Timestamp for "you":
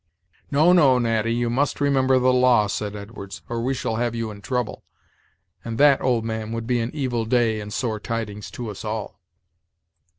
1.31-1.47, 4.15-4.31